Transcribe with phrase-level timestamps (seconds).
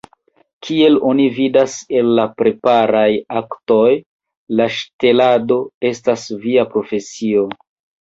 [0.67, 3.05] Kiel oni vidas el la preparaj
[3.43, 3.93] aktoj,
[4.59, 5.63] la ŝtelado
[5.95, 7.51] estas via profesio!